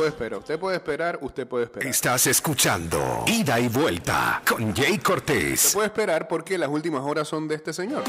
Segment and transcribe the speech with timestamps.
[0.00, 1.86] puede esperar, usted puede esperar, usted puede esperar.
[1.86, 5.72] Estás escuchando Ida y Vuelta con Jay Usted Cortés.
[5.74, 8.02] puede esperar porque las últimas horas son de este señor.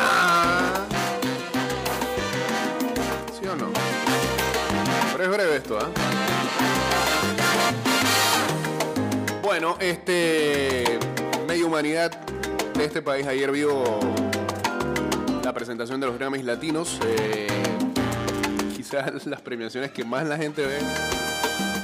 [0.00, 0.86] Ah.
[3.38, 3.66] ¿Sí o no?
[5.12, 5.90] Pero es breve esto, ¿ah?
[9.42, 10.98] Bueno, este.
[11.46, 12.10] Media humanidad
[12.72, 14.00] de este país ayer vio
[15.44, 16.98] la presentación de los Grammys latinos.
[17.06, 17.63] eh,
[18.84, 20.78] quizás las premiaciones que más la gente ve,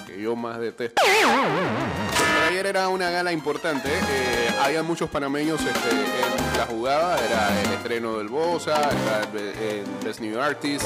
[0.07, 1.01] que yo más detesto.
[1.05, 3.89] Pero ayer era una gala importante.
[3.89, 7.19] eh, había muchos panameños este, en la jugada.
[7.25, 10.85] Era el estreno del Bosa, era el, Be- el Best New Artist.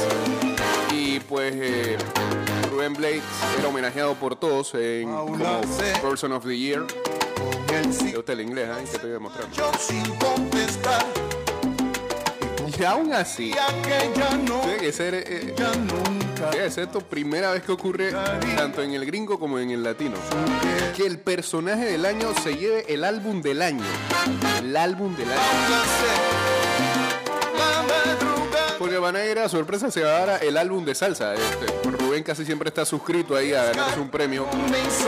[0.93, 1.97] Y pues eh,
[2.71, 3.23] Rubén Blades
[3.59, 5.61] era homenajeado por todos en, como
[6.03, 6.85] Person of the Year.
[8.05, 8.69] ¿Le gusta el inglés?
[8.71, 8.85] ¿eh?
[8.93, 9.51] Que te voy a mostrar.
[9.51, 11.05] Yo sin contestar,
[12.79, 13.53] Y aún así,
[13.85, 18.13] tiene que ser, eh, tiene que ser esto primera vez que ocurre
[18.57, 20.17] tanto en el gringo como en el latino.
[20.97, 23.85] Que el personaje del año se lleve el álbum del año.
[24.59, 25.41] El álbum del año.
[28.79, 31.35] Porque van a ir a sorpresa, se va a dar el álbum de salsa.
[31.35, 34.47] Este, Rubén casi siempre está suscrito ahí a ganarse un premio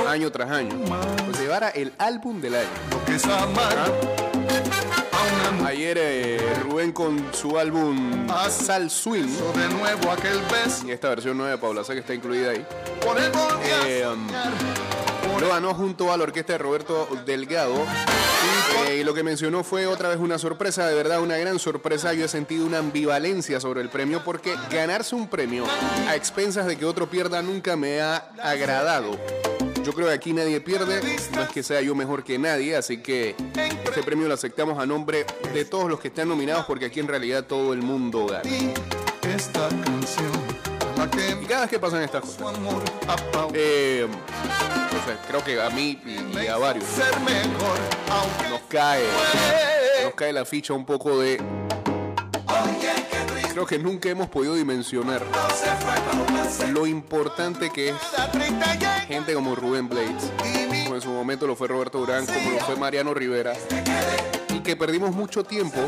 [0.08, 0.76] año tras año.
[1.24, 2.68] Pues se llevará el álbum del año.
[2.94, 4.25] lo
[5.64, 9.26] Ayer eh, Rubén con su álbum Sal Swing.
[9.54, 10.40] De nuevo aquel
[10.86, 12.64] Y esta versión nueva de Paula sé que está incluida ahí.
[13.86, 15.40] Eh, um.
[15.40, 17.74] Lo ganó junto a la orquesta de Roberto Delgado.
[18.86, 22.14] Eh, y lo que mencionó fue otra vez una sorpresa, de verdad una gran sorpresa.
[22.14, 25.64] Yo he sentido una ambivalencia sobre el premio porque ganarse un premio
[26.08, 29.18] a expensas de que otro pierda nunca me ha agradado.
[29.86, 31.00] Yo creo que aquí nadie pierde,
[31.32, 33.36] no es que sea yo mejor que nadie, así que
[33.84, 37.06] este premio lo aceptamos a nombre de todos los que están nominados porque aquí en
[37.06, 38.42] realidad todo el mundo gana.
[38.50, 38.72] Y
[39.32, 40.32] esta canción,
[41.40, 42.56] Y cada vez que pasan estas cosas,
[43.54, 44.08] eh,
[45.28, 47.78] creo que a mí y- y a varios Ser mejor,
[48.10, 49.04] aunque nos cae,
[50.02, 51.40] nos cae la ficha un poco de.
[53.56, 55.24] Creo que nunca hemos podido dimensionar
[56.74, 57.96] lo importante que es
[59.08, 60.30] gente como Rubén Blades,
[60.84, 63.54] como en su momento lo fue Roberto Durán, como lo fue Mariano Rivera,
[64.54, 65.78] y que perdimos mucho tiempo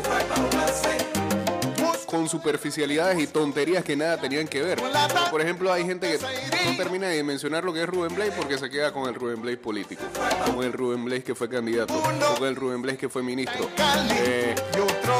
[2.09, 4.81] con superficialidades y tonterías que nada tenían que ver.
[5.29, 8.57] Por ejemplo, hay gente que no termina de dimensionar lo que es Rubén Blades porque
[8.57, 10.03] se queda con el Rubén Blades político,
[10.45, 11.93] con el Rubén Blades que fue candidato,
[12.37, 13.69] con el Rubén Blades que fue ministro.
[14.11, 14.55] Eh,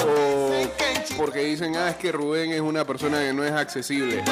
[0.04, 4.24] o porque dicen, ah, es que Rubén es una persona que no es accesible.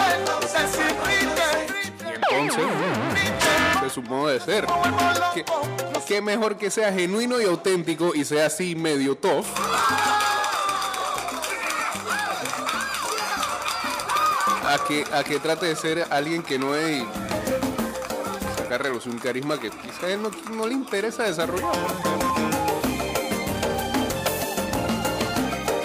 [2.31, 2.66] Entonces,
[3.84, 4.66] de su modo de ser.
[5.34, 5.45] ¿Qué,
[6.07, 9.45] qué mejor que sea genuino y auténtico y sea así medio tough?
[14.68, 17.06] A que, a que trate de ser alguien que no es y
[18.58, 21.72] sacar un carisma que quizás a él no, no le interesa desarrollar.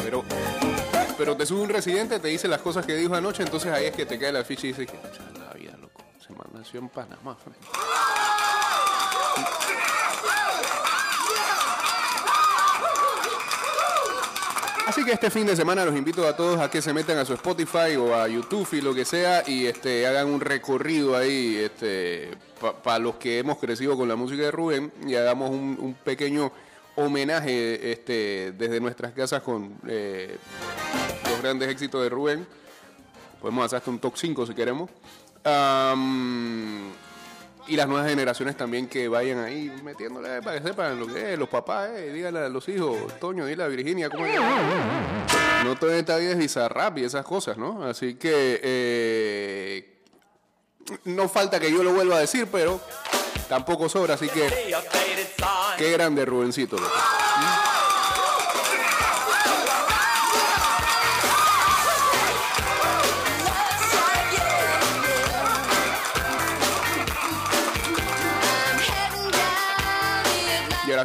[0.03, 0.25] Pero,
[1.16, 3.93] pero te sube un residente, te dice las cosas que dijo anoche, entonces ahí es
[3.94, 6.88] que te cae la ficha y dices que "Pucha, la vida, loco, se nació en
[6.88, 7.37] Panamá.
[7.44, 7.53] fue".
[14.92, 17.25] Así que este fin de semana los invito a todos a que se metan a
[17.25, 21.56] su Spotify o a YouTube y lo que sea y este hagan un recorrido ahí
[21.56, 22.36] este
[22.84, 26.52] para los que hemos crecido con la música de Rubén y hagamos un, pequeño
[26.94, 30.36] homenaje este desde nuestras casas con eh,
[31.31, 32.47] los grandes éxitos de Rubén.
[33.41, 34.91] Podemos hacer hasta un top 5 si queremos.
[37.68, 41.38] Y las nuevas generaciones también que vayan ahí metiéndole para que sepan lo que es,
[41.38, 44.40] los papás, eh, díganle a los hijos, Toño, dile a Virginia, ¿cómo es?
[45.64, 47.84] No toda esta vida es bizarrap y esas cosas, ¿no?
[47.84, 50.02] Así que eh,
[51.04, 52.80] no falta que yo lo vuelva a decir, pero
[53.48, 54.74] tampoco sobra, así que
[55.78, 56.76] qué grande Rubencito.
[56.76, 56.92] loco.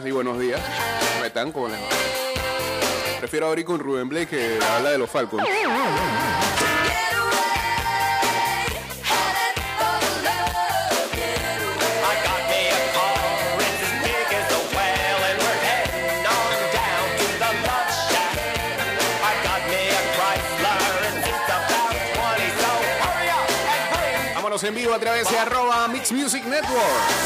[0.04, 0.62] Sí, buenos días.
[1.14, 1.52] ¿Cómo están?
[1.52, 1.88] ¿Cómo les va?
[3.20, 5.44] Prefiero abrir con Rubén Blake que habla de los Falcons.
[5.44, 5.50] I
[12.24, 17.08] got me a car, it's as big as a well, and we're heading on down
[17.18, 18.38] to the love shack.
[19.24, 20.78] I got me a Chrysler,
[21.08, 22.70] and it's about 20, so
[23.02, 27.18] hurry up and bring Vámonos en vivo a través de arroba Mix Music Network.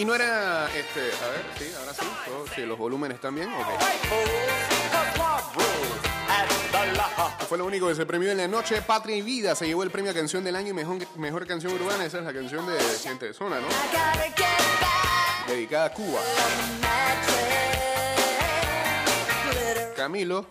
[0.00, 1.92] Y no era, este, a ver, sí, ahora
[2.54, 3.66] sí, los volúmenes también, ok.
[7.46, 8.80] Fue lo único que se premió en la noche.
[8.80, 11.74] Patria y Vida se llevó el premio a canción del año y mejor, mejor canción
[11.74, 12.06] urbana.
[12.06, 13.66] Esa es la canción de gente de zona, ¿no?
[15.46, 16.20] Dedicada a Cuba.
[19.96, 20.46] Camilo,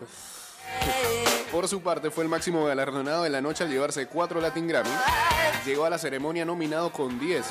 [1.51, 4.89] por su parte, fue el máximo galardonado de la noche al llevarse cuatro Latin Grammy.
[5.65, 7.45] Llegó a la ceremonia nominado con 10.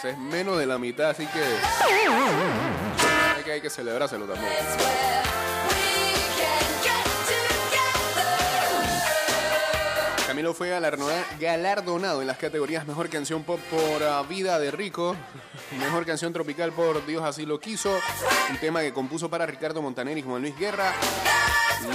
[0.00, 1.42] Pues es menos de la mitad, así que
[3.36, 4.52] hay que, hay que celebrárselo también.
[10.46, 15.16] Camilo fue galardona- galardonado en las categorías Mejor Canción Pop por ah, Vida de Rico,
[15.76, 17.98] Mejor Canción Tropical por Dios Así Lo Quiso,
[18.50, 20.92] un tema que compuso para Ricardo Montaner y Juan Luis Guerra.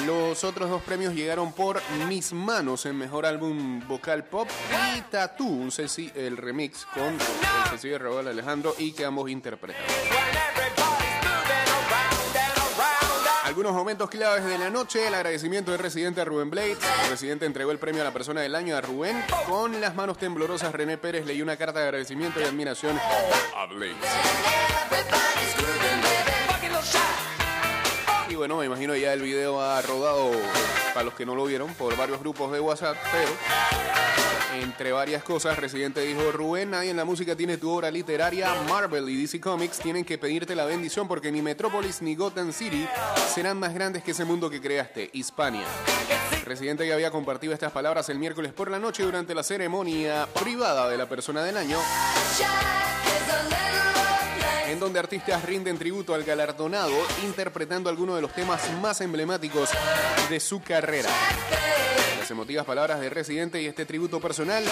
[0.06, 4.50] Los otros dos premios llegaron por Mis Manos en Mejor Álbum Vocal Pop
[4.98, 5.72] y Tattoo, un
[6.16, 9.88] el remix con el sencillo de Raúl Alejandro y que ambos interpretaron.
[13.52, 16.78] Algunos momentos claves de la noche, el agradecimiento del residente a Rubén Blades.
[17.04, 19.22] El residente entregó el premio a la persona del año a Rubén.
[19.46, 22.98] Con las manos temblorosas, René Pérez leyó una carta de agradecimiento y admiración
[23.58, 23.98] a Blades.
[28.30, 30.32] Y bueno, me imagino ya el video ha rodado,
[30.94, 33.32] para los que no lo vieron, por varios grupos de WhatsApp, pero
[34.54, 39.08] entre varias cosas, Residente dijo, Rubén, nadie en la música tiene tu obra literaria, Marvel
[39.10, 42.88] y DC Comics tienen que pedirte la bendición porque ni Metrópolis ni Gotham City
[43.34, 45.66] serán más grandes que ese mundo que creaste, Hispania.
[46.46, 50.90] Residente que había compartido estas palabras el miércoles por la noche durante la ceremonia privada
[50.90, 51.78] de la persona del año,
[54.68, 56.94] en donde artistas rinden tributo al galardonado
[57.24, 59.70] interpretando algunos de los temas más emblemáticos
[60.30, 61.10] de su carrera.
[62.22, 64.64] Las emotivas palabras de Residente y este tributo personal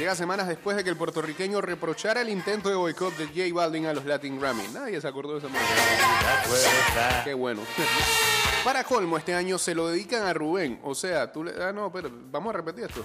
[0.00, 3.86] llega semanas después de que el puertorriqueño reprochara el intento de boicot de J Balvin
[3.86, 4.66] a los Latin Grammy.
[4.74, 7.22] Nadie se acordó de esa música.
[7.22, 7.62] Qué bueno.
[8.64, 10.80] Para colmo, este año se lo dedican a Rubén.
[10.82, 11.52] O sea, tú le...
[11.62, 13.04] Ah, no, pero vamos a repetir esto.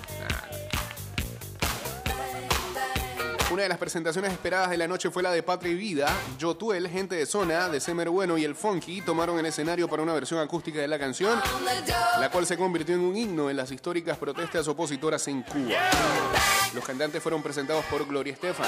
[3.53, 6.11] Una de las presentaciones esperadas de la noche fue la de Patria y Vida.
[6.39, 10.11] Yotuel, gente de zona, de Semer Bueno y el Funky tomaron el escenario para una
[10.11, 11.39] versión acústica de la canción,
[12.19, 15.77] la cual se convirtió en un himno en las históricas protestas opositoras en Cuba.
[16.73, 18.65] Los cantantes fueron presentados por Gloria Estefan.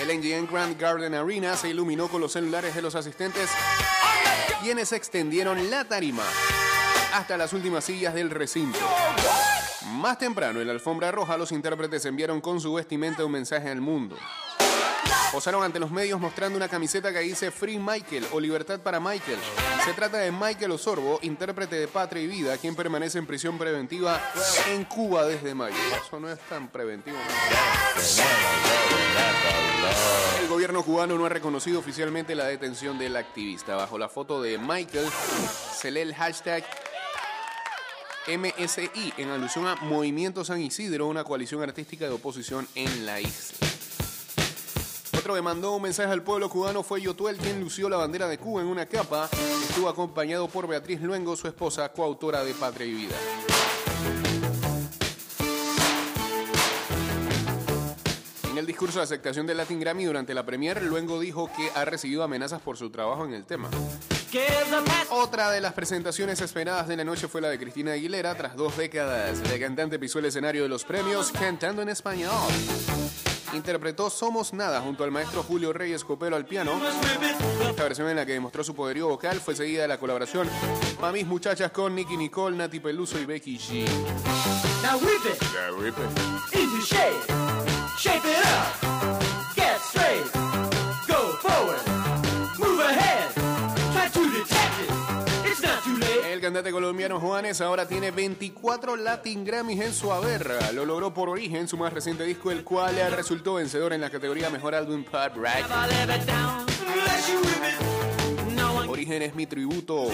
[0.00, 3.50] El NGN Grand Garden Arena se iluminó con los celulares de los asistentes,
[4.62, 6.24] quienes extendieron la tarima
[7.12, 8.78] hasta las últimas sillas del recinto.
[9.86, 13.80] Más temprano, en la alfombra roja, los intérpretes enviaron con su vestimenta un mensaje al
[13.80, 14.16] mundo.
[15.32, 19.38] Posaron ante los medios mostrando una camiseta que dice Free Michael o Libertad para Michael.
[19.82, 24.20] Se trata de Michael Osorbo, intérprete de Patria y Vida, quien permanece en prisión preventiva
[24.68, 25.76] en Cuba desde mayo.
[26.06, 27.16] Eso no es tan preventivo.
[30.38, 33.74] El gobierno cubano no ha reconocido oficialmente la detención del activista.
[33.74, 35.08] Bajo la foto de Michael
[35.74, 36.62] se lee el hashtag
[38.26, 43.66] MSI en alusión a Movimiento San Isidro, una coalición artística de oposición en la isla.
[45.18, 48.38] Otro que mandó un mensaje al pueblo cubano fue Yotuel, quien lució la bandera de
[48.38, 49.28] Cuba en una capa.
[49.68, 53.16] Estuvo acompañado por Beatriz Luengo, su esposa, coautora de Patria y Vida.
[58.50, 61.84] En el discurso de aceptación del Latin Grammy durante la premier, Luengo dijo que ha
[61.84, 63.68] recibido amenazas por su trabajo en el tema.
[65.10, 68.34] Otra de las presentaciones esperadas de la noche fue la de Cristina Aguilera.
[68.34, 72.32] Tras dos décadas, la cantante pisó el escenario de los premios cantando en español.
[73.52, 76.80] Interpretó Somos Nada junto al maestro Julio Reyes Copero al piano.
[77.68, 80.48] Esta versión en la que demostró su poderío vocal fue seguida de la colaboración
[81.00, 83.86] Mamis Muchachas con Nicky Nicole, Nati Peluso y Becky G.
[84.82, 85.26] Now whip
[87.66, 87.71] it
[96.62, 100.48] cantante colombiano Juanes ahora tiene 24 Latin Grammys en su haber.
[100.72, 104.48] Lo logró por Origen, su más reciente disco, el cual resultó vencedor en la categoría
[104.48, 105.36] Mejor Álbum Pop
[108.68, 110.06] one Origen es mi tributo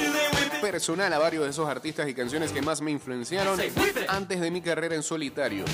[0.63, 3.61] personal a varios de esos artistas y canciones que más me influenciaron
[4.09, 5.67] antes de mi carrera en solitario.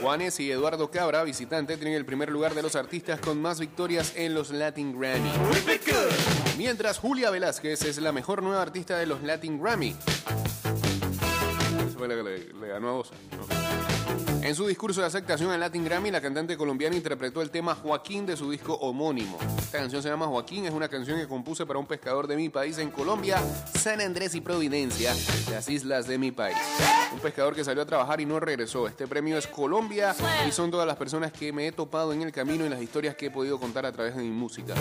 [0.00, 4.12] Juanes y Eduardo Cabra, visitante, tienen el primer lugar de los artistas con más victorias
[4.14, 5.32] en los Latin Grammy.
[6.60, 9.96] Mientras Julia Velázquez es la mejor nueva artista de los Latin Grammy.
[11.96, 13.89] Fue la que le, ganó a.
[14.42, 18.24] En su discurso de aceptación al Latin Grammy, la cantante colombiana interpretó el tema Joaquín
[18.24, 19.38] de su disco homónimo.
[19.58, 22.48] Esta canción se llama Joaquín, es una canción que compuse para un pescador de mi
[22.48, 23.38] país en Colombia,
[23.78, 25.14] San Andrés y Providencia,
[25.50, 26.56] las islas de mi país.
[27.12, 28.88] Un pescador que salió a trabajar y no regresó.
[28.88, 30.16] Este premio es Colombia
[30.48, 33.16] y son todas las personas que me he topado en el camino y las historias
[33.16, 34.74] que he podido contar a través de mi música.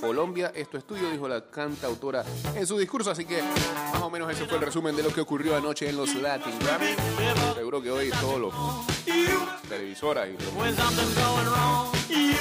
[0.00, 4.30] Colombia, esto es tuyo, dijo la cantautora en su discurso, así que más o menos
[4.32, 7.54] ese fue el resumen de lo que ocurrió anoche en los Latin Grammy.
[7.54, 8.93] Seguro que hoy todos los
[9.68, 10.36] televisoras y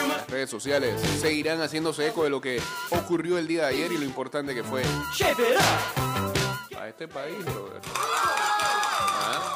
[0.07, 3.97] las redes sociales seguirán haciéndose eco de lo que ocurrió el día de ayer y
[3.97, 4.83] lo importante que fue
[5.15, 6.77] Shape it up.
[6.77, 7.81] a este país, brother.
[7.95, 9.55] Ah.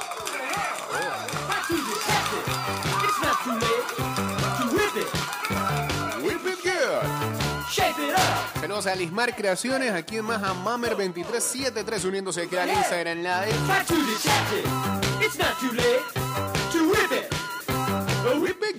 [8.60, 13.54] Saludos a Lismar Creaciones, aquí en más a Mamer2373 uniéndose aquí al Instagram Live.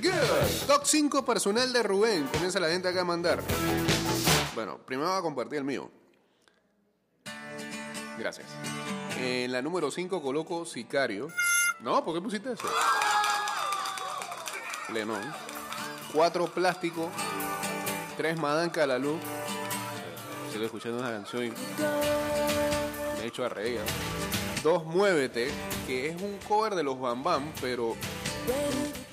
[0.00, 0.67] Good.
[0.67, 2.26] Top 5 personal de Rubén.
[2.33, 3.43] Comienza la gente acá a mandar.
[4.55, 5.90] Bueno, primero voy a compartir el mío.
[8.19, 8.47] Gracias.
[9.19, 11.28] En la número 5 coloco Sicario.
[11.81, 12.69] No, ¿por qué pusiste eso?
[14.93, 15.21] Lenón.
[16.12, 17.11] 4 Plástico.
[18.17, 19.21] 3 Madanca la luz.
[20.52, 21.57] Sigo escuchando una canción y me
[23.23, 23.81] he hecho a reír.
[24.62, 25.50] 2 Muévete,
[25.87, 27.95] que es un cover de los Bam Bam, pero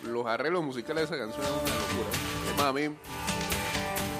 [0.03, 2.87] los arreglos musicales de esa canción es una locura.
[2.87, 2.91] Es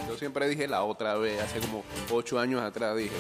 [0.09, 3.15] yo siempre dije la otra vez, hace como ocho años atrás dije,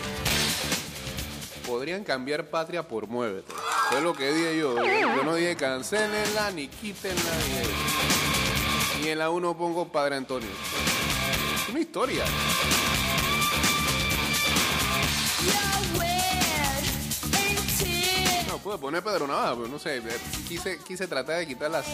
[1.65, 3.53] podrían cambiar Patria por Muévete.
[3.89, 4.75] Fue lo que dije yo.
[4.75, 7.31] Yo no dije cancelenla ni quítenla.
[8.99, 10.49] Ni, ni en la 1 pongo Padre Antonio.
[10.49, 12.23] Es una historia.
[18.65, 20.01] Puedo poner Pedro Navaja, pero no sé.
[20.47, 21.85] Quise, quise tratar de quitar las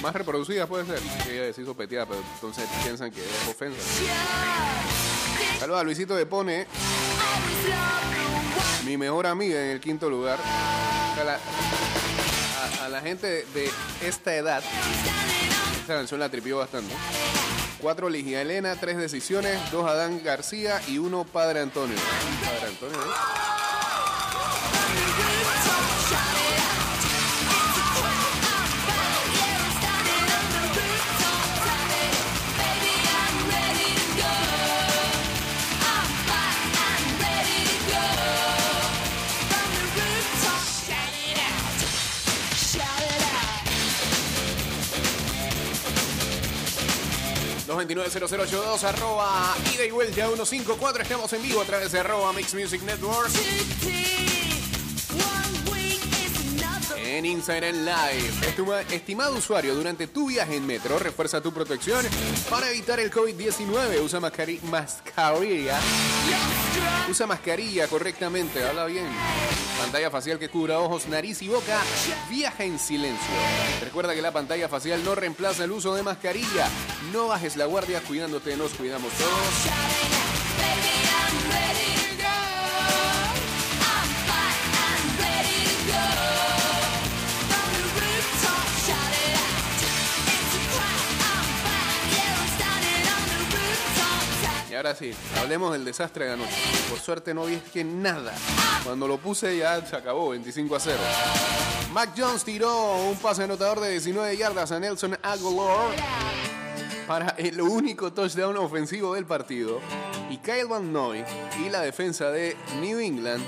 [0.00, 1.00] más reproducidas, puede ser.
[1.28, 3.80] Ella se hizo peteada, pero entonces piensan que es ofensa.
[5.58, 6.68] Saludos a Luisito de Pone,
[8.84, 10.38] mi mejor amiga en el quinto lugar.
[11.20, 11.38] A la,
[12.84, 13.68] a- la gente de,
[14.02, 14.62] esta edad,
[15.80, 16.94] esta canción la tripió bastante.
[17.80, 21.96] Cuatro Ligia Elena, tres decisiones, dos Adán García y uno Padre Antonio.
[22.44, 23.49] Padre Antonio, ¿eh?
[47.80, 51.02] Los 290082 arroba ida y vuelta 154.
[51.02, 53.30] Estamos en vivo a través de arroba Mix Music Network.
[57.20, 58.30] En Instagram Live.
[58.48, 62.02] Estima- Estimado usuario, durante tu viaje en metro, refuerza tu protección
[62.48, 64.00] para evitar el COVID-19.
[64.00, 65.78] Usa mascari- mascarilla.
[67.10, 69.04] Usa mascarilla correctamente, habla bien.
[69.78, 71.82] Pantalla facial que cubra ojos, nariz y boca.
[72.30, 73.28] Viaja en silencio.
[73.82, 76.70] Recuerda que la pantalla facial no reemplaza el uso de mascarilla.
[77.12, 80.19] No bajes la guardia, cuidándote, nos cuidamos todos.
[94.80, 96.56] Ahora sí, hablemos del desastre de anoche.
[96.88, 98.32] Por suerte no vi es que nada.
[98.82, 100.96] Cuando lo puse ya se acabó, 25 a 0.
[101.92, 105.90] Mac Jones tiró un pase anotador de 19 yardas a Nelson Aguilar
[107.06, 109.80] para el único touchdown ofensivo del partido.
[110.30, 111.24] Y Kyle Van Noy
[111.62, 113.44] y la defensa de New England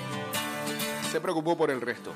[1.10, 2.12] se preocupó por el resto.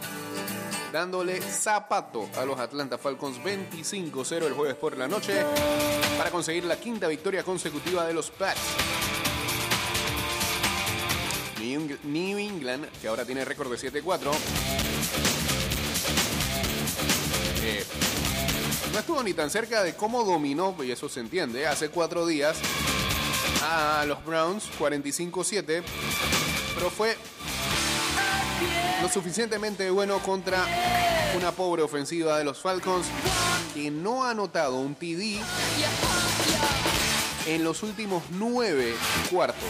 [0.92, 5.42] Dándole zapato a los Atlanta Falcons 25-0 el jueves por la noche
[6.18, 9.05] para conseguir la quinta victoria consecutiva de los Pats.
[11.76, 14.30] New Eng- New England, que ahora tiene récord de 7-4,
[17.62, 17.84] eh,
[18.92, 22.56] no estuvo ni tan cerca de cómo dominó, y eso se entiende, hace cuatro días
[23.62, 25.82] a los Browns 45-7,
[26.74, 27.16] pero fue
[29.02, 30.64] lo suficientemente bueno contra
[31.36, 33.06] una pobre ofensiva de los Falcons
[33.74, 35.38] que no ha anotado un TD
[37.46, 38.94] en los últimos nueve
[39.30, 39.68] cuartos.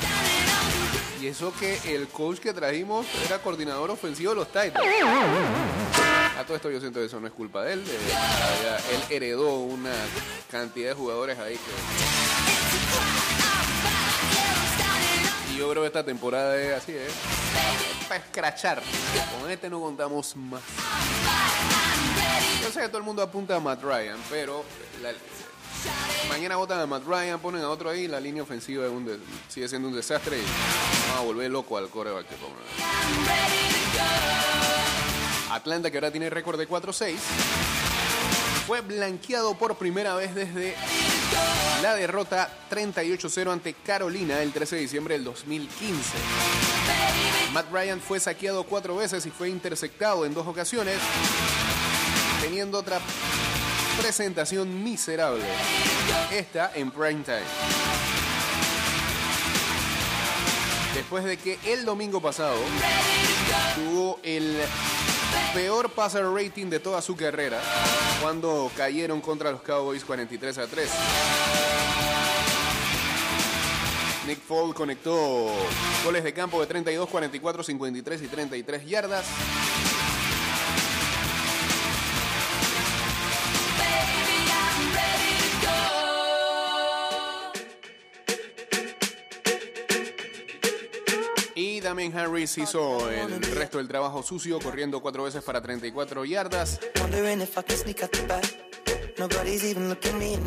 [1.21, 4.75] Y eso que el coach que trajimos era coordinador ofensivo de los Titans.
[6.39, 7.85] A todo esto yo siento que eso no es culpa de él.
[8.93, 9.93] él heredó una
[10.51, 11.59] cantidad de jugadores ahí.
[15.53, 17.09] Y yo creo que esta temporada es así, ¿eh?
[18.09, 18.83] Para escrachar.
[19.41, 20.61] Con este no contamos más.
[22.63, 24.65] Yo sé que todo el mundo apunta a Matt Ryan, pero
[25.03, 25.13] la-
[26.29, 29.07] mañana votan a Matt Ryan, ponen a otro ahí, la línea ofensiva es un
[29.49, 30.43] sigue siendo un desastre y
[31.09, 32.37] vamos a volver loco al coreback que.
[35.51, 37.17] Atlanta, que ahora tiene récord de 4-6,
[38.67, 40.75] fue blanqueado por primera vez desde
[41.83, 46.19] la derrota 38-0 ante Carolina el 13 de diciembre del 2015.
[47.53, 50.99] Matt Ryan fue saqueado cuatro veces y fue interceptado en dos ocasiones,
[52.43, 53.01] teniendo otra
[54.01, 55.45] presentación miserable.
[56.31, 57.43] Esta en prime time.
[60.95, 62.57] Después de que el domingo pasado
[63.75, 64.57] tuvo el
[65.55, 67.61] peor passer rating de toda su carrera
[68.23, 70.91] cuando cayeron contra los Cowboys 43 a 3.
[74.27, 75.49] Nick Foles conectó
[76.05, 79.27] goles de campo de 32, 44, 53 y 33 yardas.
[91.97, 96.79] Damien Harris hizo el resto del trabajo sucio, corriendo cuatro veces para 34 yardas.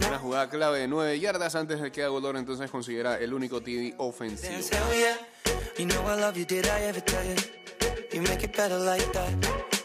[0.08, 3.96] Una jugada clave de 9 yardas antes de que Agolor entonces consiguiera el único TD
[3.98, 4.54] ofensivo.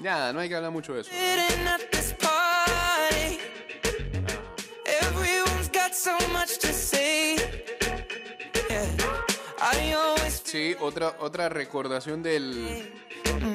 [0.02, 1.10] Ya, no hay que hablar mucho de eso.
[9.64, 10.23] Sitting
[10.54, 12.92] Sí, otra, otra recordación del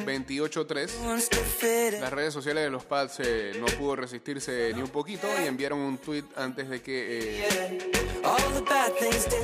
[0.05, 1.05] 28-3.
[1.05, 2.01] wants to fit in.
[2.01, 5.79] Las redes sociales de los Pats eh, no pudo resistirse ni un poquito y enviaron
[5.79, 7.79] un tweet antes de que eh,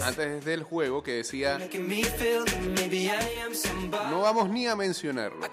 [0.04, 1.58] antes del juego que decía
[4.10, 5.48] no vamos ni a mencionarlo.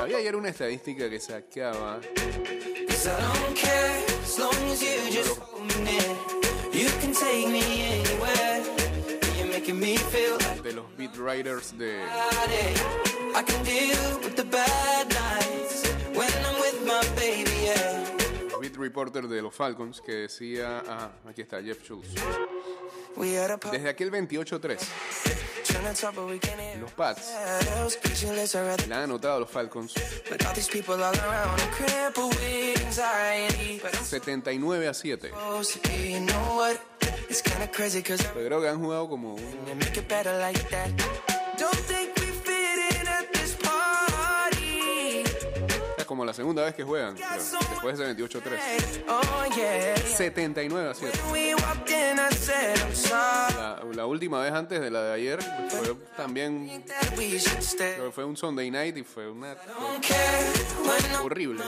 [0.00, 2.00] Había ayer una estadística que saqueaba
[10.62, 12.02] De los beat writers de
[18.60, 22.08] beat reporter de los Falcons que decía, ah, aquí está Jeff Schultz.
[23.72, 24.78] Desde aquel 28-3,
[26.80, 27.32] los Pats
[28.86, 29.94] le han anotado a los Falcons
[30.28, 33.80] But all these people all around, I'm crippled with anxiety.
[33.82, 35.30] But I'm 79 a 7.
[35.30, 36.80] supposed to be, you know what?
[37.28, 39.36] It's kinda crazy cause I Pero creo que han jugado como
[45.98, 47.16] es como la segunda vez que juegan,
[47.76, 49.04] después de ese 28-3.
[49.08, 49.96] Oh yeah.
[49.96, 51.20] 79 a 7.
[51.24, 55.02] When we walked in, I said, I'm sorry La, la última vez antes de la
[55.02, 56.84] de ayer fue también,
[58.12, 59.56] fue un Sunday night y fue una
[61.22, 61.62] horrible.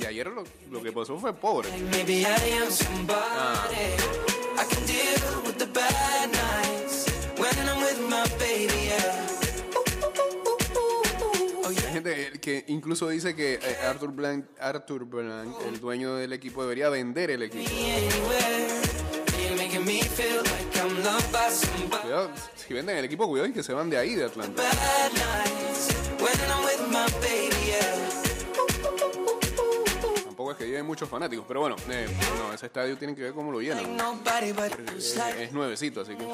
[0.00, 1.68] Y ayer lo, lo que pasó fue pobre.
[1.90, 2.24] Maybe
[12.02, 17.30] que incluso dice que eh, Arthur Blank, Arthur Blank, el dueño del equipo, debería vender
[17.30, 17.70] el equipo.
[22.02, 24.62] Cuidado, si venden el equipo, cuidado y que se van de ahí de Atlanta.
[30.24, 32.06] Tampoco es que lleven muchos fanáticos, pero bueno, eh,
[32.38, 33.96] no, ese estadio tiene que ver cómo lo llenan.
[35.36, 36.24] Eh, es nuevecito, así que.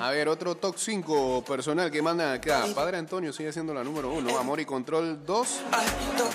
[0.00, 2.64] A ver, otro top 5 personal que manda acá.
[2.74, 4.38] Padre Antonio sigue siendo la número 1.
[4.38, 5.48] Amor y Control 2.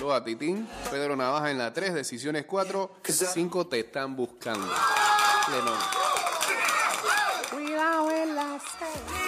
[0.00, 0.68] Loa Titín.
[0.90, 1.94] Pedro Navaja en la 3.
[1.94, 2.90] Decisiones 4.
[3.04, 4.66] 5 te están buscando.
[5.50, 5.78] Lenón.
[7.50, 9.18] Cuidado en la 6.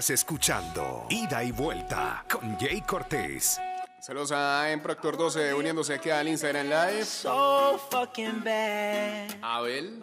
[0.00, 3.60] Estás escuchando Ida y Vuelta con Jay Cortés.
[4.00, 7.04] Saludos a En Proctor 12 uniéndose aquí al Instagram Live.
[7.04, 9.28] So fucking bad.
[9.42, 10.02] Abel.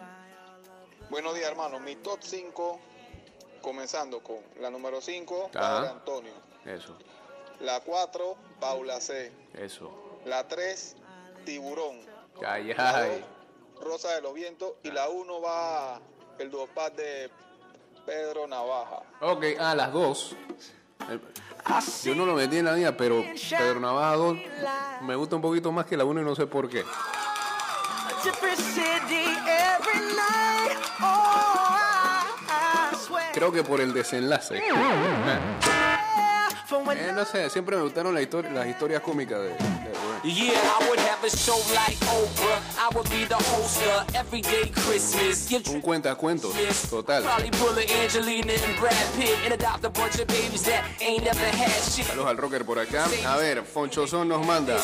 [1.10, 1.80] Buenos días, hermano.
[1.80, 2.78] Mi top 5
[3.60, 5.60] comenzando con la número 5, Ajá.
[5.60, 6.32] Padre Antonio.
[6.64, 6.96] Eso,
[7.58, 9.32] La 4, Paula C.
[9.54, 10.20] eso.
[10.26, 10.94] La 3,
[11.44, 11.98] Tiburón.
[12.46, 13.24] Ay, La ay.
[13.74, 14.74] 2, Rosa de los Vientos.
[14.84, 16.00] Y la 1 va
[16.38, 17.32] el duopad de
[18.08, 19.02] Pedro Navaja.
[19.20, 20.34] Ok, ah, las dos.
[22.04, 23.22] Yo no lo metí en la mía, pero
[23.58, 24.36] Pedro Navaja 2
[25.02, 26.84] me gusta un poquito más que la 1 y no sé por qué.
[31.02, 32.24] Oh.
[33.34, 34.56] Creo que por el desenlace.
[36.96, 39.54] Eh, no sé, siempre me gustaron la histori- las historias cómicas de.
[40.24, 42.60] Yeah, I would have a show like Oprah.
[42.76, 45.48] I would be the host of Everyday Christmas.
[45.48, 46.52] Give Un cuentacuentos,
[46.90, 47.22] total.
[47.22, 51.38] Probably pull Angelina and Brad Pitt and adopt a bunch of babies that ain't never
[51.38, 52.04] had shit.
[52.06, 53.06] Saludos al rocker por acá.
[53.26, 54.76] A ver, Fonchozón nos manda.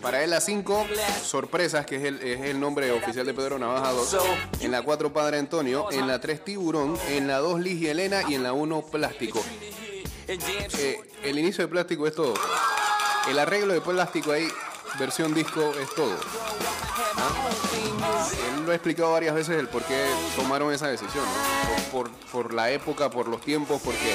[0.00, 0.86] Para él la 5,
[1.22, 4.16] sorpresas, que es el, es el nombre oficial de Pedro Navaja 2.
[4.60, 5.90] En la 4, Padre Antonio.
[5.90, 6.98] En la 3, Tiburón.
[7.08, 8.22] En la 2, Ligia Elena.
[8.26, 9.44] Y en la 1, Plástico.
[10.26, 12.34] Eh, el inicio de Plástico es todo.
[13.28, 14.48] El arreglo de Plástico ahí,
[14.98, 16.16] versión disco, es todo.
[17.16, 17.50] ¿Ah?
[18.54, 21.24] Él lo ha explicado varias veces el por qué tomaron esa decisión.
[21.24, 21.92] ¿no?
[21.92, 24.14] Por, por, la época, por los tiempos, porque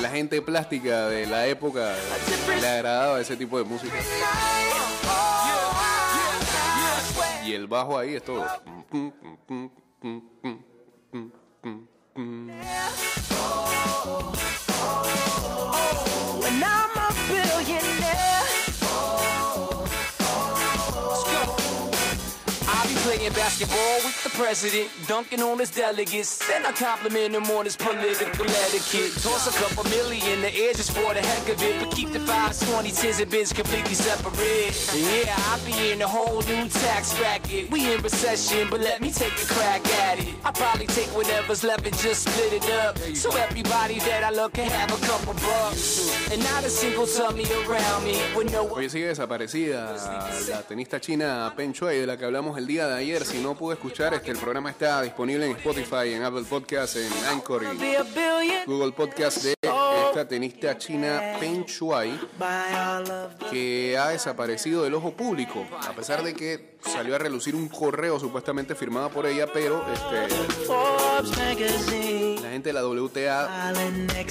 [0.00, 1.94] la gente plástica de la época
[2.60, 3.96] le agradaba ese tipo de música.
[7.44, 8.46] Y el bajo ahí es todo.
[23.60, 24.00] basketball.
[24.04, 26.38] We president, dunking on his delegates.
[26.46, 29.12] Then I compliment him on his political etiquette.
[29.22, 32.20] Toss a couple million the air just for the heck of it, but keep the
[32.20, 34.74] fives, twenty, tens, and bins completely separate.
[34.94, 37.70] Yeah, I'll be in a whole new tax bracket.
[37.70, 40.34] We in recession, but let me take a crack at it.
[40.44, 44.52] I'll probably take whatever's left and just split it up, so everybody that I love
[44.52, 46.30] can have a couple bucks.
[46.32, 48.68] And not a single tummy around me with no.
[48.68, 49.96] Hoy sigue desaparecida
[50.48, 53.24] la tenista china Peng Shuai, de la que hablamos el día de ayer.
[53.24, 57.12] Si no pudo escuchar, este, el programa está disponible en Spotify, en Apple Podcasts, en
[57.26, 59.54] Anchor y Google Podcast de
[60.08, 62.12] esta tenista china Peng Shuai,
[63.50, 68.20] que ha desaparecido del ojo público, a pesar de que salió a relucir un correo
[68.20, 70.28] supuestamente firmado por ella, pero este.
[72.50, 73.72] La gente de la WTA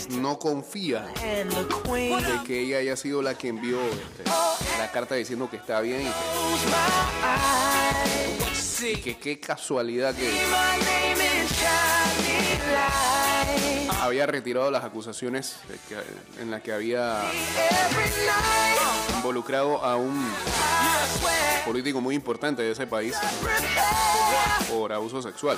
[0.09, 4.25] no confía de que ella haya sido la que envió este,
[4.77, 6.11] la carta diciendo que está bien y
[8.81, 10.33] que, y que qué casualidad que
[14.01, 15.57] había retirado las acusaciones
[16.39, 17.21] en las que había
[19.15, 20.31] involucrado a un
[21.65, 23.15] político muy importante de ese país
[24.69, 25.57] por abuso sexual.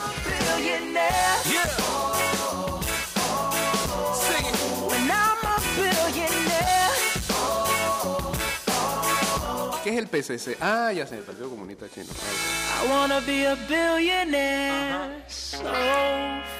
[9.92, 10.58] ¿Qué es el PCC?
[10.62, 12.06] Ah, ya sé, el Partido Comunista Chino.
[12.06, 15.60] I wanna be a billionaire so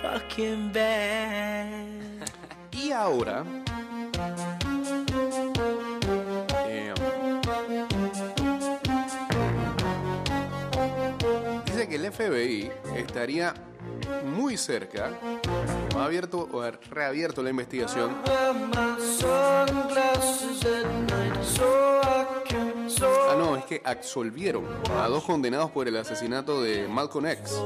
[0.02, 2.28] fucking bad.
[2.74, 3.46] Y ahora.
[6.68, 6.94] eh,
[11.68, 13.54] dice que el FBI estaría
[14.26, 15.10] muy cerca,
[15.96, 18.14] ha abierto o ha reabierto la investigación
[23.02, 24.66] Ah, no, es que absolvieron
[24.98, 27.62] a dos condenados por el asesinato de Malcolm X.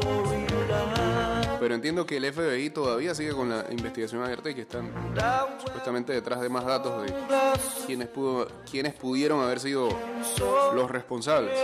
[1.59, 4.91] Pero entiendo que el FBI todavía sigue con la investigación abierta y que están
[5.65, 7.13] supuestamente detrás de más datos de
[7.85, 9.89] quienes, pudo, quienes pudieron haber sido
[10.73, 11.57] los responsables.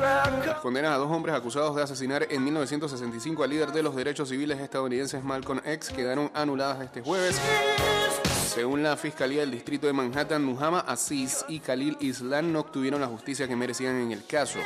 [0.00, 4.30] Las condenas a dos hombres acusados de asesinar en 1965 al líder de los derechos
[4.30, 7.38] civiles estadounidenses Malcolm X quedaron anuladas este jueves.
[8.54, 13.08] Según la Fiscalía del Distrito de Manhattan, Muhammad Aziz y Khalil Islam no obtuvieron la
[13.08, 14.58] justicia que merecían en el caso.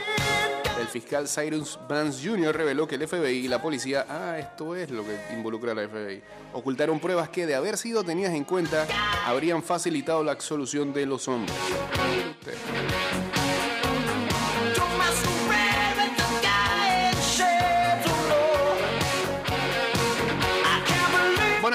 [0.80, 2.56] El fiscal Cyrus Vance Jr.
[2.56, 6.22] reveló que el FBI y la policía, ah, esto es lo que involucra a FBI,
[6.52, 8.86] ocultaron pruebas que, de haber sido tenidas en cuenta,
[9.26, 11.56] habrían facilitado la absolución de los hombres.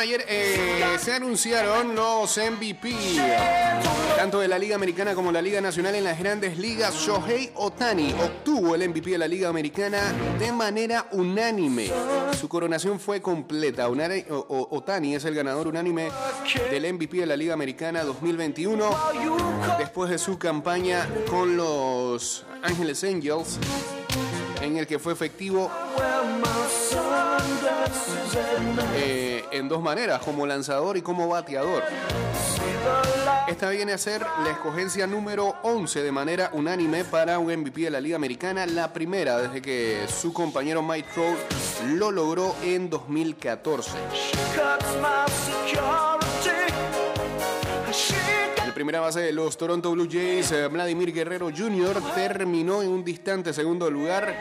[0.09, 2.91] Ayer eh, se anunciaron los MVP,
[4.15, 6.95] tanto de la Liga Americana como la Liga Nacional en las grandes ligas.
[6.95, 11.91] Shohei Otani obtuvo el MVP de la Liga Americana de manera unánime.
[12.39, 13.87] Su coronación fue completa.
[13.87, 16.09] Otani es el ganador unánime
[16.71, 18.89] del MVP de la Liga Americana 2021
[19.77, 23.59] después de su campaña con los Ángeles Angels.
[24.61, 25.71] en el que fue efectivo
[28.95, 31.83] eh, en dos maneras, como lanzador y como bateador.
[33.47, 37.91] Esta viene a ser la escogencia número 11 de manera unánime para un MVP de
[37.91, 41.37] la Liga Americana, la primera desde que su compañero Mike Trout
[41.95, 43.91] lo logró en 2014.
[48.79, 53.51] Primera base de los Toronto Blue Jays, eh, Vladimir Guerrero Jr., terminó en un distante
[53.51, 54.33] segundo lugar,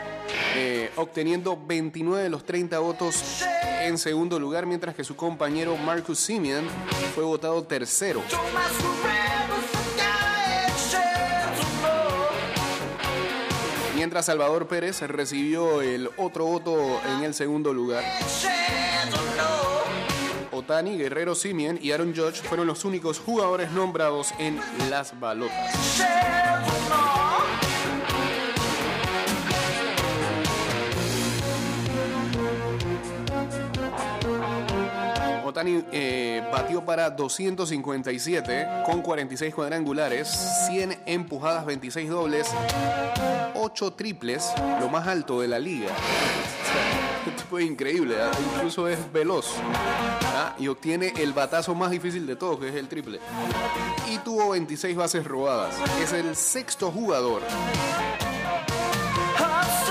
[0.55, 3.43] eh, obteniendo 29 de los 30 votos
[3.81, 6.63] en segundo lugar, mientras que su compañero Marcus Simeon
[7.13, 8.23] fue votado tercero.
[13.93, 18.05] Mientras Salvador Pérez recibió el otro voto en el segundo lugar.
[20.59, 25.73] Otani, Guerrero Simeon y Aaron Judge fueron los únicos jugadores nombrados en las balotas.
[35.45, 40.27] Otani eh, batió para 257 con 46 cuadrangulares,
[40.67, 42.47] 100 empujadas, 26 dobles,
[43.55, 45.87] 8 triples, lo más alto de la liga.
[47.25, 48.31] El tipo es increíble, ¿ah?
[48.55, 49.53] incluso es veloz
[50.35, 50.53] ¿ah?
[50.57, 53.19] y obtiene el batazo más difícil de todos, que es el triple.
[54.09, 55.75] Y tuvo 26 bases robadas.
[56.01, 57.41] Es el sexto jugador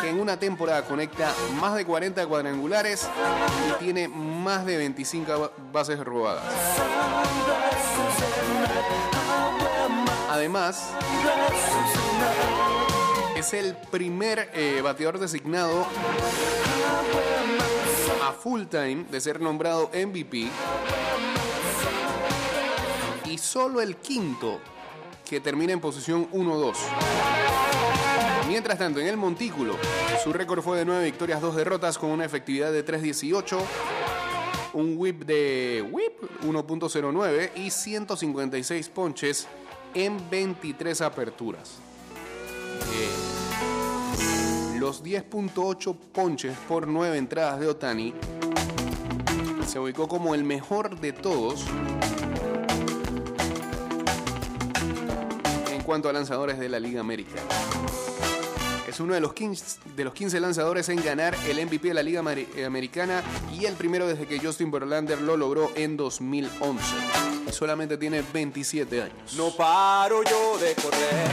[0.01, 3.09] que en una temporada conecta más de 40 cuadrangulares
[3.69, 6.45] y tiene más de 25 ba- bases robadas.
[10.31, 10.91] Además,
[13.39, 15.87] es el primer eh, bateador designado
[18.25, 20.49] a full time de ser nombrado MVP
[23.27, 24.59] y solo el quinto
[25.25, 26.75] que termina en posición 1-2.
[28.49, 29.77] Mientras tanto, en el Montículo,
[30.25, 33.57] su récord fue de 9 victorias, 2 derrotas con una efectividad de 3.18,
[34.73, 39.47] un whip de whip 1.09 y 156 ponches
[39.95, 41.83] en 23 aperturas.
[44.89, 48.15] Los 10.8 ponches por 9 entradas de Otani
[49.67, 51.67] se ubicó como el mejor de todos
[55.71, 57.43] en cuanto a lanzadores de la Liga Americana.
[58.99, 62.03] Es uno de los 15, de los 15 lanzadores en ganar el MVP de la
[62.03, 63.23] Liga Ameri- Americana
[63.57, 66.83] y el primero desde que Justin Verlander lo logró en 2011.
[67.49, 69.35] Y solamente tiene 27 años.
[69.37, 71.29] No paro yo de correr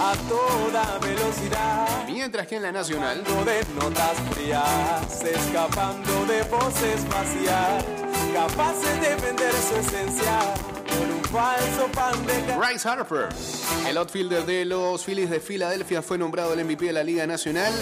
[0.00, 1.86] a toda velocidad.
[2.06, 7.84] Mientras que en la Nacional, de notas frías, escapando de voces vacías,
[8.32, 10.54] capaces de vender su esencia
[11.32, 13.28] Bryce Harper,
[13.88, 17.72] el outfielder de los Phillies de Filadelfia, fue nombrado el MVP de la Liga Nacional,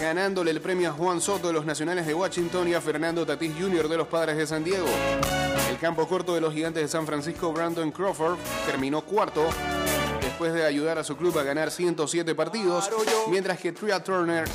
[0.00, 3.52] ganándole el premio a Juan Soto de los Nacionales de Washington y a Fernando Tatís
[3.58, 3.88] Jr.
[3.88, 4.86] de los Padres de San Diego.
[5.68, 9.48] El campo corto de los Gigantes de San Francisco, Brandon Crawford, terminó cuarto
[10.40, 12.88] después de ayudar a su club a ganar 107 partidos,
[13.28, 14.48] mientras que Tria Turner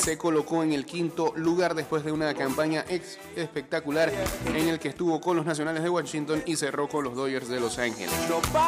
[0.00, 4.12] se colocó en el quinto lugar después de una campaña ex- espectacular
[4.46, 7.58] en el que estuvo con los Nacionales de Washington y cerró con los Dodgers de
[7.58, 8.12] Los Ángeles.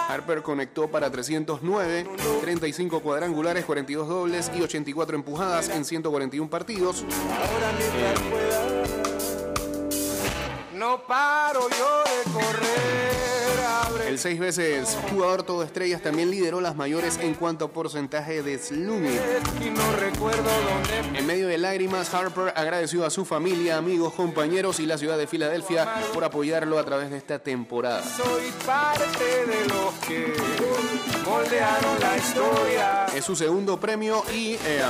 [0.09, 2.09] Harper conectó para 309,
[2.40, 7.05] 35 cuadrangulares, 42 dobles y 84 empujadas en 141 partidos.
[10.75, 13.38] No paro yo de correr,
[14.07, 18.59] El seis veces jugador todo estrellas también lideró las mayores en cuanto a porcentaje de
[18.59, 19.19] slugging.
[21.14, 25.27] En medio de lágrimas, Harper agradeció a su familia, amigos, compañeros y la ciudad de
[25.27, 28.03] Filadelfia por apoyarlo a través de esta temporada.
[28.03, 30.35] soy parte de los que
[31.25, 33.07] moldearon la historia.
[33.14, 34.83] Es su segundo premio y eh,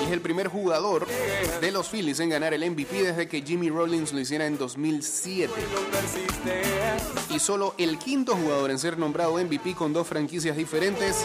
[0.00, 1.06] Y es el primer jugador
[1.60, 5.52] de los Phillies en ganar el MVP desde que Jimmy Rollins lo hiciera en 2007.
[5.90, 6.62] persiste.
[7.30, 11.16] Y solo el quinto jugador en ser nombrado MVP con dos franquicias diferentes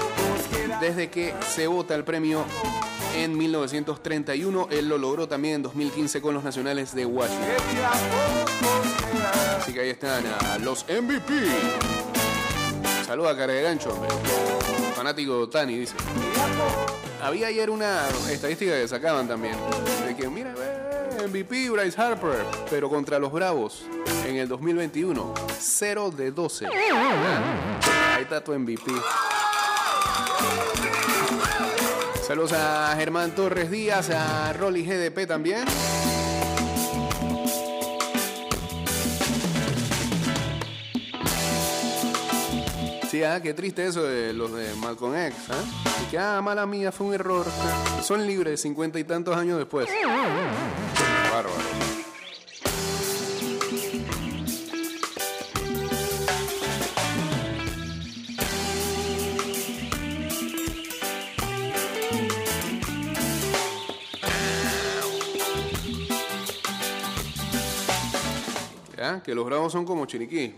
[0.79, 2.45] desde que se vota el premio
[3.15, 4.67] en 1931.
[4.71, 7.45] Él lo logró también en 2015 con los Nacionales de Washington.
[9.57, 10.23] Así que ahí están
[10.63, 11.33] los MVP.
[13.05, 13.95] Saluda cara de gancho.
[14.95, 15.95] Fanático Tani, dice.
[17.25, 19.55] Había ayer una estadística que sacaban también.
[20.05, 20.53] De que, mira,
[21.27, 23.83] MVP Bryce Harper, pero contra los Bravos
[24.27, 25.33] en el 2021.
[25.57, 26.67] 0 de 12.
[26.67, 28.91] Ahí está tu MVP.
[32.27, 35.65] Saludos a Germán Torres Díaz, a Rolly GDP también.
[43.15, 45.45] Sí, ah, qué triste eso de los de Malcolm X.
[45.49, 45.63] ¿ah?
[46.03, 47.45] Y que, ah, mala mía, fue un error.
[48.03, 49.87] Son libres cincuenta y tantos años después.
[51.31, 51.55] Bárbaro.
[69.23, 70.53] Que los bravos son como chiriquí.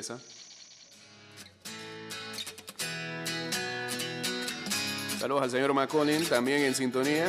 [0.00, 0.18] Pureza.
[5.18, 7.28] Saludos al señor McCollin, también en sintonía.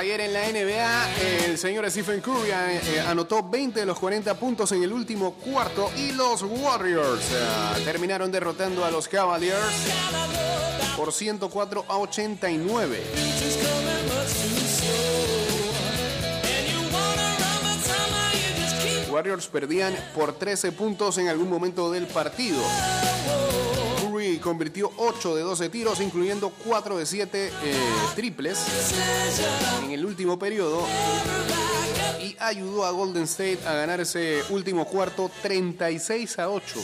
[0.00, 4.72] Ayer en la NBA, el señor Stephen Curry eh, anotó 20 de los 40 puntos
[4.72, 9.60] en el último cuarto y los Warriors eh, terminaron derrotando a los Cavaliers
[10.96, 13.02] por 104 a 89.
[19.10, 22.62] Warriors perdían por 13 puntos en algún momento del partido.
[24.30, 27.76] Curry convirtió 8 de 12 tiros, incluyendo 4 de 7 eh,
[28.14, 28.58] triples
[29.84, 30.86] en el último periodo
[32.20, 36.80] y ayudó a Golden State a ganar ese último cuarto 36 a 8.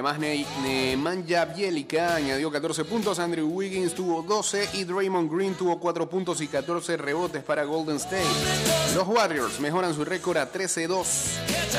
[0.00, 5.78] Además, Ne- Nemanja Bielica añadió 14 puntos, Andrew Wiggins tuvo 12 y Draymond Green tuvo
[5.78, 8.24] 4 puntos y 14 rebotes para Golden State.
[8.94, 11.04] Los Warriors mejoran su récord a 13-2.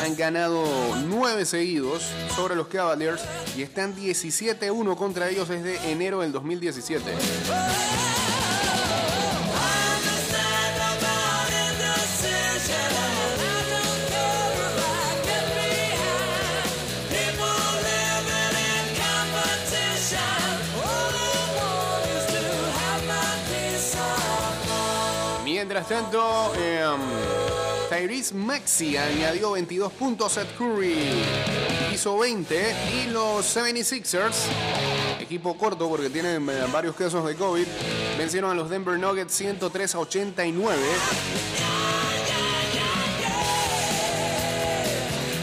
[0.05, 0.63] Han ganado
[1.07, 2.03] 9 seguidos
[2.35, 3.23] sobre los Cavaliers
[3.57, 7.03] y están 17-1 contra ellos desde enero del 2017.
[25.81, 26.85] Mientras tanto, eh,
[27.89, 30.93] Tyrese Maxey añadió 22 puntos, Seth Curry
[31.91, 34.35] hizo 20 y los 76ers,
[35.19, 37.65] equipo corto porque tienen eh, varios casos de COVID,
[38.15, 40.77] vencieron a los Denver Nuggets 103 a 89.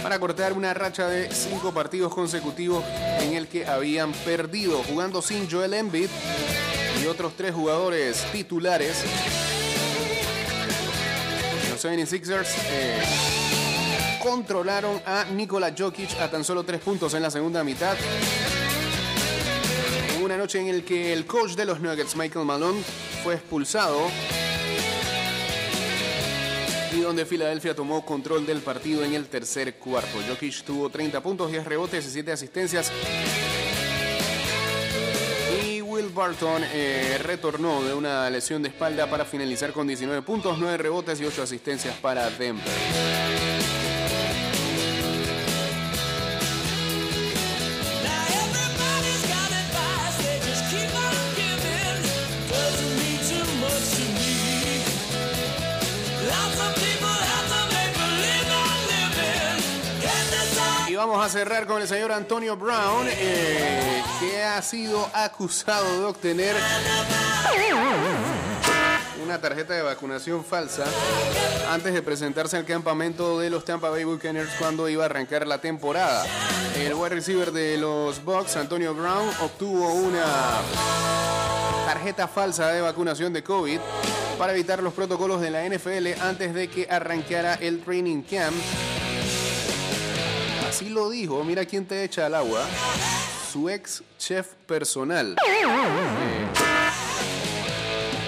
[0.04, 2.84] para cortar una racha de cinco partidos consecutivos
[3.18, 6.08] en el que habían perdido, jugando sin Joel Embiid
[7.02, 9.04] y otros tres jugadores titulares.
[11.80, 13.00] Los 76ers eh,
[14.20, 17.96] controlaron a Nikola Jokic a tan solo tres puntos en la segunda mitad.
[20.20, 22.82] Una noche en el que el coach de los Nuggets, Michael Malone,
[23.22, 24.10] fue expulsado
[26.92, 30.18] y donde Filadelfia tomó control del partido en el tercer cuarto.
[30.28, 32.90] Jokic tuvo 30 puntos, 10 rebotes y 7 asistencias.
[36.18, 41.20] Barton eh, retornó de una lesión de espalda para finalizar con 19 puntos, 9 rebotes
[41.20, 43.57] y 8 asistencias para Denver.
[61.18, 66.54] Vamos a cerrar con el señor Antonio Brown, eh, que ha sido acusado de obtener
[69.24, 70.84] una tarjeta de vacunación falsa
[71.72, 75.58] antes de presentarse al campamento de los Tampa Bay Buccaneers cuando iba a arrancar la
[75.58, 76.24] temporada.
[76.76, 80.24] El wide receiver de los Bucks, Antonio Brown, obtuvo una
[81.84, 83.80] tarjeta falsa de vacunación de COVID
[84.38, 88.54] para evitar los protocolos de la NFL antes de que arrancara el training camp.
[90.78, 92.64] Así lo dijo, mira quién te echa al agua,
[93.52, 95.34] su ex chef personal.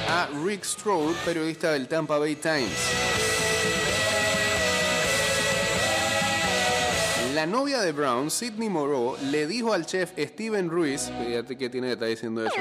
[0.09, 2.73] A Rick Strode, periodista del Tampa Bay Times.
[7.35, 11.87] La novia de Brown, Sidney Moreau, le dijo al chef Steven Ruiz, fíjate que tiene
[11.87, 12.57] detalle diciendo eso,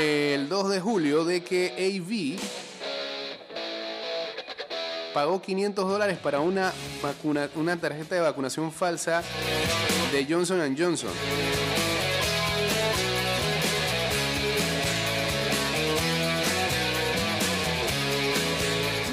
[0.00, 2.40] el 2 de julio de que AV
[5.12, 6.72] pagó 500 dólares para una,
[7.54, 9.22] una tarjeta de vacunación falsa
[10.12, 11.10] de Johnson Johnson.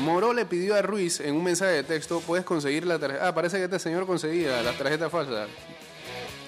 [0.01, 3.27] Moró le pidió a Ruiz en un mensaje de texto, puedes conseguir la tarjeta.
[3.27, 5.49] Ah, parece que este señor conseguía las tarjetas falsas.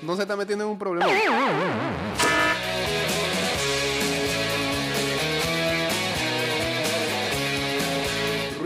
[0.01, 1.11] No se está metiendo en un problema.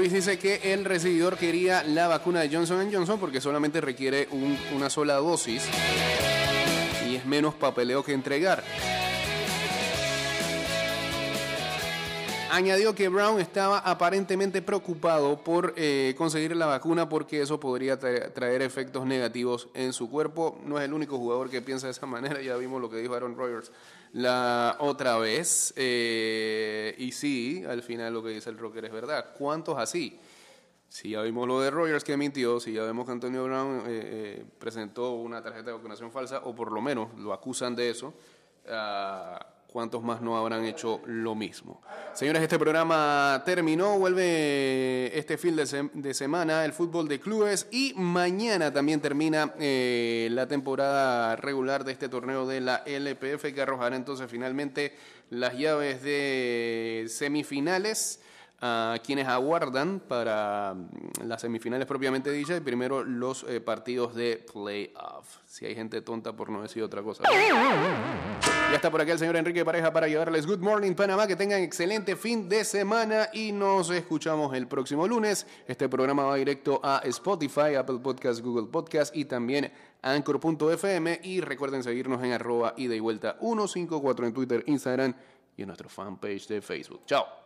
[0.04, 4.58] Ruiz dice que el recibidor quería la vacuna de Johnson Johnson porque solamente requiere un-
[4.76, 5.64] una sola dosis
[7.10, 8.66] y es menos papeleo que entregar.
[12.56, 18.32] Añadió que Brown estaba aparentemente preocupado por eh, conseguir la vacuna porque eso podría tra-
[18.32, 20.60] traer efectos negativos en su cuerpo.
[20.64, 23.16] No es el único jugador que piensa de esa manera, ya vimos lo que dijo
[23.16, 23.72] Aaron Rodgers
[24.12, 25.74] la otra vez.
[25.78, 29.34] Eh, y sí, al final lo que dice el Rocker es verdad.
[29.36, 30.20] ¿Cuántos así?
[30.90, 34.46] Si ya vimos lo de Rogers que mintió, si ya vemos que Antonio Brown eh,
[34.60, 38.14] presentó una tarjeta de vacunación falsa, o por lo menos lo acusan de eso,
[38.70, 39.44] ah,
[39.74, 41.82] ¿cuántos más no habrán hecho lo mismo?
[42.14, 47.94] Señores, este programa terminó, vuelve este fin de, de semana el fútbol de clubes y
[47.96, 53.96] mañana también termina eh, la temporada regular de este torneo de la LPF que arrojará
[53.96, 54.96] entonces finalmente
[55.32, 58.22] las llaves de semifinales
[58.62, 64.46] a quienes aguardan para mm, las semifinales propiamente dichas y primero los eh, partidos de
[64.52, 65.40] playoff.
[65.46, 67.24] Si hay gente tonta por no decir otra cosa.
[68.74, 71.28] Ya está por acá el señor Enrique Pareja para llevarles Good Morning Panamá.
[71.28, 75.46] Que tengan excelente fin de semana y nos escuchamos el próximo lunes.
[75.68, 81.20] Este programa va directo a Spotify, Apple Podcast, Google Podcast y también Anchor.fm.
[81.24, 85.14] Y recuerden seguirnos en arroba ida y vuelta 154 en Twitter, Instagram
[85.58, 87.02] y en nuestro fanpage de Facebook.
[87.06, 87.43] Chao.